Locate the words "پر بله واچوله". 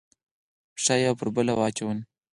1.19-2.03